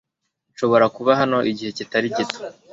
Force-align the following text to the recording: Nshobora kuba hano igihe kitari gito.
Nshobora 0.51 0.85
kuba 0.95 1.11
hano 1.19 1.37
igihe 1.51 1.71
kitari 1.77 2.07
gito. 2.17 2.37